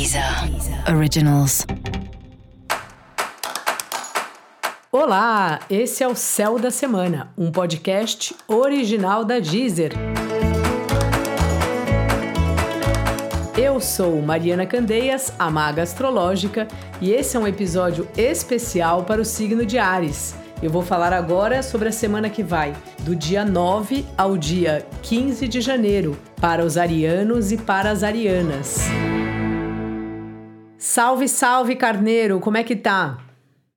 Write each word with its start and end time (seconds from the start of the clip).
Deezer 0.00 0.24
Originals. 0.96 1.66
Olá, 4.90 5.60
esse 5.68 6.02
é 6.02 6.08
o 6.08 6.14
Céu 6.14 6.58
da 6.58 6.70
Semana, 6.70 7.34
um 7.36 7.52
podcast 7.52 8.34
original 8.48 9.26
da 9.26 9.38
Deezer. 9.38 9.92
Eu 13.54 13.78
sou 13.78 14.22
Mariana 14.22 14.64
Candeias, 14.64 15.34
a 15.38 15.50
maga 15.50 15.82
astrológica, 15.82 16.66
e 16.98 17.10
esse 17.10 17.36
é 17.36 17.40
um 17.40 17.46
episódio 17.46 18.08
especial 18.16 19.04
para 19.04 19.20
o 19.20 19.24
signo 19.24 19.66
de 19.66 19.78
Ares. 19.78 20.34
Eu 20.62 20.70
vou 20.70 20.80
falar 20.80 21.12
agora 21.12 21.62
sobre 21.62 21.90
a 21.90 21.92
semana 21.92 22.30
que 22.30 22.42
vai, 22.42 22.74
do 23.00 23.14
dia 23.14 23.44
9 23.44 24.06
ao 24.16 24.38
dia 24.38 24.86
15 25.02 25.46
de 25.46 25.60
janeiro, 25.60 26.18
para 26.40 26.64
os 26.64 26.78
arianos 26.78 27.52
e 27.52 27.58
para 27.58 27.90
as 27.90 28.02
arianas. 28.02 28.88
Salve, 30.82 31.28
salve, 31.28 31.76
carneiro, 31.76 32.40
como 32.40 32.56
é 32.56 32.64
que 32.64 32.74
tá? 32.74 33.22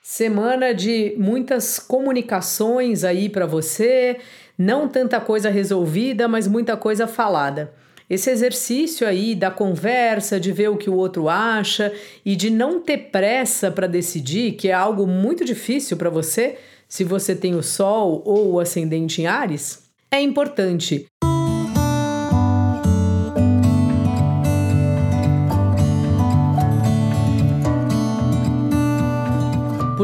Semana 0.00 0.72
de 0.72 1.12
muitas 1.18 1.80
comunicações 1.80 3.02
aí 3.02 3.28
para 3.28 3.46
você, 3.46 4.18
não 4.56 4.86
tanta 4.86 5.20
coisa 5.20 5.50
resolvida, 5.50 6.28
mas 6.28 6.46
muita 6.46 6.76
coisa 6.76 7.08
falada. 7.08 7.74
Esse 8.08 8.30
exercício 8.30 9.08
aí 9.08 9.34
da 9.34 9.50
conversa, 9.50 10.38
de 10.38 10.52
ver 10.52 10.68
o 10.68 10.76
que 10.76 10.88
o 10.88 10.94
outro 10.94 11.28
acha 11.28 11.92
e 12.24 12.36
de 12.36 12.48
não 12.48 12.80
ter 12.80 13.10
pressa 13.10 13.72
para 13.72 13.88
decidir, 13.88 14.52
que 14.52 14.68
é 14.68 14.72
algo 14.72 15.04
muito 15.04 15.44
difícil 15.44 15.96
para 15.96 16.10
você, 16.10 16.58
se 16.88 17.02
você 17.02 17.34
tem 17.34 17.56
o 17.56 17.62
Sol 17.62 18.22
ou 18.24 18.52
o 18.52 18.60
ascendente 18.60 19.20
em 19.20 19.26
Ares, 19.26 19.82
é 20.12 20.20
importante. 20.20 21.06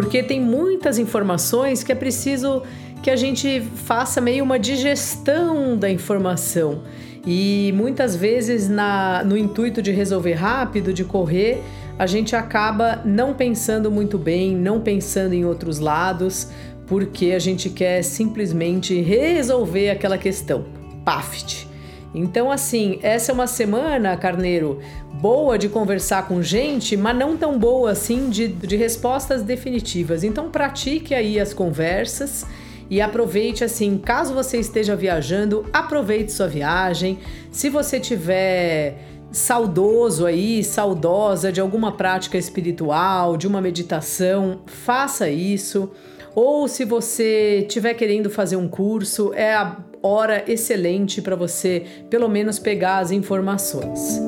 Porque 0.00 0.22
tem 0.22 0.40
muitas 0.40 0.96
informações 0.98 1.84
que 1.84 1.92
é 1.92 1.94
preciso 1.94 2.62
que 3.02 3.10
a 3.10 3.16
gente 3.16 3.60
faça 3.60 4.18
meio 4.18 4.42
uma 4.42 4.58
digestão 4.58 5.76
da 5.76 5.90
informação. 5.90 6.84
E 7.26 7.70
muitas 7.76 8.16
vezes, 8.16 8.66
na, 8.66 9.22
no 9.22 9.36
intuito 9.36 9.82
de 9.82 9.90
resolver 9.90 10.32
rápido, 10.32 10.90
de 10.90 11.04
correr, 11.04 11.62
a 11.98 12.06
gente 12.06 12.34
acaba 12.34 13.02
não 13.04 13.34
pensando 13.34 13.90
muito 13.90 14.16
bem, 14.16 14.56
não 14.56 14.80
pensando 14.80 15.34
em 15.34 15.44
outros 15.44 15.78
lados, 15.78 16.48
porque 16.86 17.32
a 17.32 17.38
gente 17.38 17.68
quer 17.68 18.02
simplesmente 18.02 18.98
resolver 19.02 19.90
aquela 19.90 20.16
questão. 20.16 20.64
Paft. 21.04 21.68
Então, 22.14 22.50
assim, 22.50 22.98
essa 23.02 23.30
é 23.30 23.34
uma 23.34 23.46
semana, 23.46 24.16
Carneiro, 24.16 24.80
boa 25.14 25.56
de 25.56 25.68
conversar 25.68 26.26
com 26.26 26.42
gente, 26.42 26.96
mas 26.96 27.16
não 27.16 27.36
tão 27.36 27.58
boa 27.58 27.92
assim 27.92 28.28
de, 28.28 28.48
de 28.48 28.76
respostas 28.76 29.42
definitivas. 29.42 30.24
Então, 30.24 30.50
pratique 30.50 31.14
aí 31.14 31.38
as 31.38 31.54
conversas 31.54 32.44
e 32.88 33.00
aproveite 33.00 33.62
assim, 33.62 33.96
caso 33.96 34.34
você 34.34 34.58
esteja 34.58 34.96
viajando, 34.96 35.64
aproveite 35.72 36.32
sua 36.32 36.48
viagem. 36.48 37.20
Se 37.52 37.68
você 37.70 38.00
tiver 38.00 38.98
saudoso 39.30 40.26
aí, 40.26 40.64
saudosa 40.64 41.52
de 41.52 41.60
alguma 41.60 41.92
prática 41.92 42.36
espiritual, 42.36 43.36
de 43.36 43.46
uma 43.46 43.60
meditação, 43.60 44.62
faça 44.66 45.30
isso. 45.30 45.92
Ou 46.34 46.66
se 46.66 46.84
você 46.84 47.60
estiver 47.60 47.94
querendo 47.94 48.28
fazer 48.28 48.56
um 48.56 48.66
curso, 48.66 49.32
é 49.34 49.54
a 49.54 49.76
hora 50.02 50.44
excelente 50.46 51.20
para 51.20 51.36
você, 51.36 51.84
pelo 52.08 52.28
menos, 52.28 52.58
pegar 52.58 52.98
as 52.98 53.10
informações. 53.10 54.20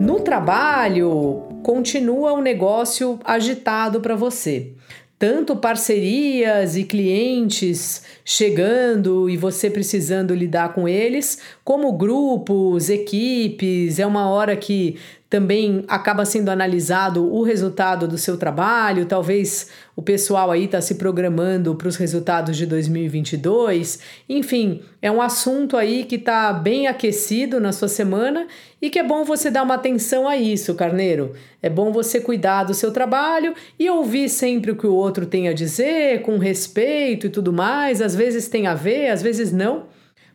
No 0.00 0.20
trabalho, 0.20 1.42
continua 1.62 2.32
um 2.32 2.40
negócio 2.40 3.18
agitado 3.24 4.00
para 4.00 4.14
você 4.14 4.72
tanto 5.18 5.56
parcerias 5.56 6.76
e 6.76 6.84
clientes 6.84 8.02
chegando 8.24 9.28
e 9.28 9.36
você 9.36 9.68
precisando 9.68 10.32
lidar 10.32 10.72
com 10.72 10.88
eles, 10.88 11.40
como 11.64 11.92
grupos, 11.92 12.88
equipes. 12.88 13.98
É 13.98 14.06
uma 14.06 14.30
hora 14.30 14.56
que 14.56 14.96
também 15.30 15.84
acaba 15.88 16.24
sendo 16.24 16.48
analisado 16.48 17.30
o 17.30 17.42
resultado 17.42 18.08
do 18.08 18.16
seu 18.16 18.38
trabalho. 18.38 19.04
Talvez 19.04 19.68
o 19.94 20.00
pessoal 20.00 20.50
aí 20.50 20.64
está 20.64 20.80
se 20.80 20.94
programando 20.94 21.74
para 21.74 21.88
os 21.88 21.96
resultados 21.96 22.56
de 22.56 22.64
2022. 22.64 23.98
Enfim, 24.26 24.80
é 25.02 25.10
um 25.10 25.20
assunto 25.20 25.76
aí 25.76 26.04
que 26.04 26.14
está 26.14 26.50
bem 26.52 26.86
aquecido 26.86 27.60
na 27.60 27.72
sua 27.72 27.88
semana 27.88 28.46
e 28.80 28.88
que 28.88 28.98
é 28.98 29.02
bom 29.02 29.22
você 29.22 29.50
dar 29.50 29.64
uma 29.64 29.74
atenção 29.74 30.26
a 30.26 30.34
isso, 30.34 30.74
Carneiro. 30.74 31.34
É 31.60 31.68
bom 31.68 31.92
você 31.92 32.20
cuidar 32.20 32.64
do 32.64 32.72
seu 32.72 32.90
trabalho 32.90 33.52
e 33.78 33.90
ouvir 33.90 34.30
sempre 34.30 34.70
o 34.70 34.76
que 34.76 34.86
o 34.86 34.94
outro 34.94 35.26
tem 35.26 35.46
a 35.46 35.52
dizer, 35.52 36.22
com 36.22 36.38
respeito 36.38 37.26
e 37.26 37.30
tudo 37.30 37.52
mais. 37.52 38.00
Às 38.00 38.14
vezes 38.14 38.48
tem 38.48 38.66
a 38.66 38.74
ver, 38.74 39.10
às 39.10 39.20
vezes 39.20 39.52
não. 39.52 39.86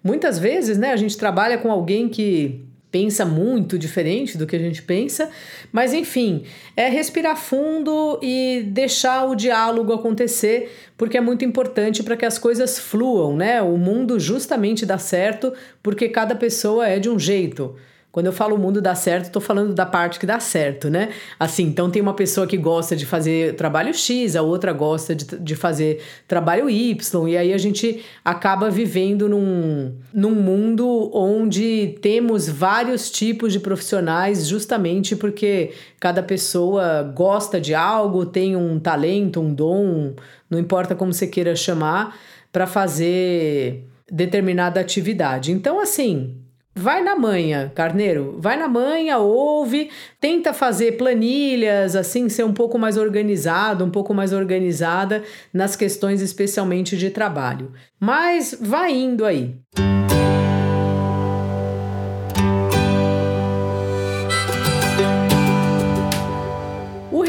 Muitas 0.04 0.38
vezes, 0.38 0.78
né, 0.78 0.92
a 0.92 0.98
gente 0.98 1.18
trabalha 1.18 1.58
com 1.58 1.72
alguém 1.72 2.10
que 2.10 2.62
pensa 2.94 3.26
muito 3.26 3.76
diferente 3.76 4.38
do 4.38 4.46
que 4.46 4.56
a 4.56 4.59
gente 4.59 4.84
pensa, 4.84 5.31
mas 5.72 5.96
enfim, 5.96 6.44
é 6.78 6.88
respirar 6.90 7.36
fundo 7.36 8.20
e 8.22 8.64
deixar 8.68 9.26
o 9.26 9.34
diálogo 9.34 9.92
acontecer, 9.92 10.72
porque 10.96 11.18
é 11.18 11.22
muito 11.22 11.44
importante 11.44 12.04
para 12.04 12.16
que 12.16 12.24
as 12.24 12.38
coisas 12.38 12.78
fluam, 12.78 13.36
né? 13.36 13.64
O 13.64 13.78
mundo 13.78 14.20
justamente 14.20 14.86
dá 14.86 15.00
certo 15.00 15.52
porque 15.81 16.08
cada 16.08 16.36
pessoa 16.36 16.88
é 16.88 17.00
de 17.00 17.09
um 17.09 17.18
jeito. 17.18 17.76
Quando 18.13 18.28
eu 18.28 18.31
falo 18.31 18.56
o 18.56 18.59
mundo 18.59 18.79
dá 18.79 18.94
certo, 18.94 19.25
estou 19.25 19.41
falando 19.41 19.74
da 19.74 19.88
parte 19.88 20.19
que 20.19 20.25
dá 20.28 20.40
certo, 20.40 20.88
né? 20.88 21.09
Assim, 21.40 21.63
então 21.63 21.90
tem 21.90 22.00
uma 22.00 22.13
pessoa 22.13 22.46
que 22.46 22.56
gosta 22.56 22.96
de 22.96 23.07
fazer 23.07 23.56
trabalho 23.56 23.91
X, 23.91 24.35
a 24.35 24.44
outra 24.44 24.72
gosta 24.72 25.16
de, 25.16 25.25
de 25.40 25.56
fazer 25.56 26.00
trabalho 26.28 26.69
Y, 26.69 27.28
e 27.28 27.35
aí 27.35 27.51
a 27.51 27.57
gente 27.57 28.06
acaba 28.24 28.69
vivendo 28.69 29.28
num, 29.28 29.96
num 30.13 30.35
mundo 30.35 31.09
onde 31.12 31.97
temos 32.03 32.47
vários 32.47 33.09
tipos 33.09 33.51
de 33.51 33.59
profissionais, 33.59 34.47
justamente 34.47 35.16
porque 35.16 35.72
cada 36.00 36.22
pessoa 36.22 37.01
gosta 37.16 37.59
de 37.59 37.74
algo, 37.74 38.28
tem 38.28 38.56
um 38.56 38.80
talento, 38.80 39.41
um 39.41 39.51
dom, 39.51 40.13
não 40.47 40.59
importa 40.59 40.94
como 40.94 41.12
você 41.12 41.25
queira 41.25 41.56
chamar, 41.56 42.16
para 42.51 42.68
fazer 42.68 43.88
determinada 44.07 44.80
atividade. 44.80 45.51
Então, 45.51 45.80
assim, 45.80 46.43
Vai 46.75 47.03
na 47.03 47.16
manha, 47.16 47.72
carneiro, 47.75 48.35
vai 48.39 48.57
na 48.57 48.67
manha, 48.67 49.19
ouve, 49.19 49.91
tenta 50.19 50.51
fazer 50.53 50.94
planilhas, 50.94 51.95
assim, 51.95 52.28
ser 52.29 52.44
um 52.44 52.53
pouco 52.53 52.79
mais 52.79 52.97
organizado, 52.97 53.85
um 53.85 53.91
pouco 53.91 54.11
mais 54.11 54.34
organizada 54.34 55.23
nas 55.53 55.75
questões 55.75 56.19
especialmente 56.19 56.97
de 56.97 57.12
trabalho. 57.12 57.73
Mas 58.00 58.57
vai 58.59 58.91
indo 58.91 59.23
aí. 59.23 59.56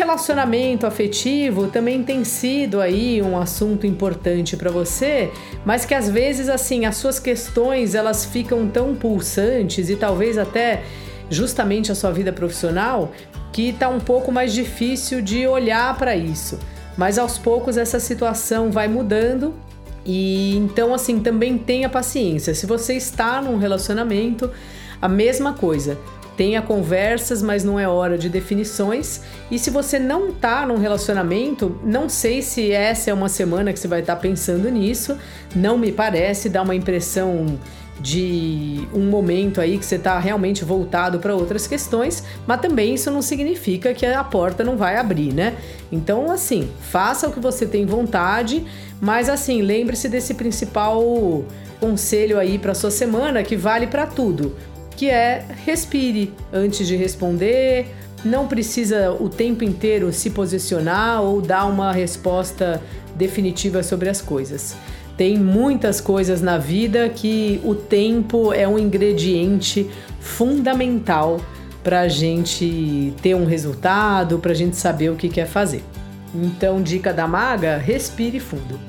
Relacionamento 0.05 0.87
afetivo 0.87 1.69
também 1.69 2.03
tem 2.03 2.25
sido 2.25 2.81
aí 2.81 3.23
um 3.23 3.39
assunto 3.39 3.87
importante 3.87 4.55
para 4.55 4.71
você, 4.71 5.33
mas 5.65 5.87
que 5.87 5.95
às 5.95 6.11
vezes 6.11 6.51
assim 6.51 6.85
as 6.85 6.97
suas 6.97 7.19
questões 7.19 7.95
elas 7.95 8.25
ficam 8.25 8.69
tão 8.69 8.95
pulsantes 8.95 9.89
e 9.89 9.97
talvez 9.97 10.37
até 10.37 10.83
justamente 11.31 11.91
a 11.91 11.95
sua 11.95 12.11
vida 12.13 12.33
profissional 12.33 13.13
que 13.51 13.71
está 13.71 13.89
um 13.89 13.99
pouco 13.99 14.31
mais 14.31 14.53
difícil 14.53 15.23
de 15.23 15.47
olhar 15.47 15.97
para 15.97 16.15
isso. 16.15 16.59
Mas 16.99 17.19
aos 17.19 17.39
poucos 17.39 17.79
essa 17.79 17.99
situação 17.99 18.71
vai 18.71 18.87
mudando 18.87 19.55
e 20.05 20.55
então 20.57 20.93
assim 20.93 21.19
também 21.19 21.57
tenha 21.57 21.89
paciência. 21.89 22.55
Se 22.55 22.67
você 22.67 22.95
está 22.95 23.41
num 23.41 23.57
relacionamento, 23.57 24.51
a 25.01 25.09
mesma 25.09 25.55
coisa 25.55 25.99
tenha 26.37 26.61
conversas, 26.61 27.43
mas 27.43 27.65
não 27.65 27.79
é 27.79 27.89
hora 27.89 28.19
de 28.19 28.29
definições. 28.29 29.21
E 29.51 29.59
se 29.59 29.71
você 29.71 29.99
não 29.99 30.33
tá 30.33 30.67
num 30.67 30.79
relacionamento, 30.79 31.79
não 31.85 32.09
sei 32.09 32.43
se 32.43 32.73
essa 32.73 33.11
é 33.11 33.15
uma 33.15 33.29
semana 33.29 33.73
que 33.73 33.79
você 33.79 33.89
vai 33.89 34.01
estar 34.01 34.17
tá 34.17 34.21
pensando 34.21 34.71
nisso. 34.71 35.17
Não 35.55 35.79
me 35.79 35.93
parece, 35.93 36.49
dá 36.49 36.63
uma 36.63 36.75
impressão 36.75 37.59
de 38.01 38.89
um 38.93 39.09
momento 39.09 39.61
aí 39.61 39.79
que 39.79 39.85
você 39.85 39.95
está 39.95 40.19
realmente 40.19 40.65
voltado 40.65 41.21
para 41.21 41.35
outras 41.35 41.67
questões, 41.67 42.25
mas 42.45 42.61
também 42.61 42.95
isso 42.95 43.09
não 43.11 43.23
significa 43.23 43.95
que 43.95 44.05
a 44.05 44.25
porta 44.25 44.65
não 44.65 44.77
vai 44.77 44.97
abrir, 44.97 45.33
né? 45.33 45.55
Então, 45.93 46.31
assim, 46.31 46.69
faça 46.81 47.29
o 47.29 47.33
que 47.33 47.39
você 47.39 47.67
tem 47.67 47.87
vontade, 47.87 48.65
mas 49.01 49.29
assim, 49.29 49.63
lembre-se 49.63 50.09
desse 50.09 50.35
principal 50.35 51.45
conselho 51.79 52.39
aí 52.39 52.59
para 52.59 52.75
sua 52.75 52.91
semana 52.91 53.43
que 53.43 53.57
vale 53.57 53.87
para 53.87 54.07
tudo 54.07 54.57
que 54.97 55.11
é 55.11 55.45
respire 55.65 56.33
antes 56.53 56.87
de 56.87 56.97
responder, 56.97 57.87
não 58.25 58.47
precisa 58.47 59.13
o 59.13 59.29
tempo 59.29 59.65
inteiro 59.65 60.13
se 60.13 60.31
posicionar 60.31 61.23
ou 61.23 61.41
dar 61.41 61.67
uma 61.67 61.93
resposta 61.93 62.81
definitiva 63.15 63.83
sobre 63.83 64.09
as 64.09 64.21
coisas. 64.21 64.77
Tem 65.17 65.39
muitas 65.39 66.01
coisas 66.01 66.43
na 66.43 66.59
vida 66.59 67.09
que 67.09 67.61
o 67.63 67.75
tempo 67.75 68.53
é 68.53 68.67
um 68.67 68.79
ingrediente 68.79 69.89
fundamental 70.19 71.41
para 71.85 72.01
a 72.01 72.09
gente 72.09 73.13
ter 73.23 73.37
um 73.37 73.45
resultado, 73.45 74.39
para 74.39 74.53
a 74.53 74.55
gente 74.55 74.77
saber 74.77 75.11
o 75.11 75.17
que 75.17 75.29
quer 75.29 75.47
fazer. 75.47 75.85
Então, 76.35 76.83
dica 76.83 77.13
da 77.13 77.29
maga: 77.29 77.77
respire 77.77 78.41
fundo. 78.41 78.81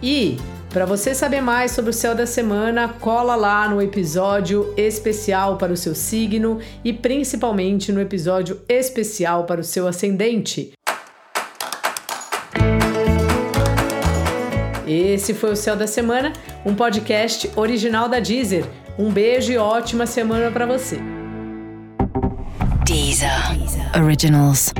E 0.00 0.36
para 0.76 0.84
você 0.84 1.14
saber 1.14 1.40
mais 1.40 1.70
sobre 1.70 1.88
o 1.88 1.94
céu 1.94 2.14
da 2.14 2.26
semana, 2.26 2.86
cola 2.86 3.34
lá 3.34 3.66
no 3.66 3.80
episódio 3.80 4.74
especial 4.76 5.56
para 5.56 5.72
o 5.72 5.76
seu 5.76 5.94
signo 5.94 6.58
e 6.84 6.92
principalmente 6.92 7.90
no 7.90 7.98
episódio 7.98 8.60
especial 8.68 9.44
para 9.44 9.62
o 9.62 9.64
seu 9.64 9.88
ascendente. 9.88 10.74
Esse 14.86 15.32
foi 15.32 15.52
o 15.52 15.56
Céu 15.56 15.76
da 15.76 15.86
Semana, 15.86 16.34
um 16.62 16.74
podcast 16.74 17.50
original 17.56 18.06
da 18.06 18.20
Deezer. 18.20 18.66
Um 18.98 19.10
beijo 19.10 19.52
e 19.52 19.56
ótima 19.56 20.04
semana 20.04 20.50
para 20.50 20.66
você. 20.66 20.98
Deezer. 22.84 23.30
Originals. 23.98 24.74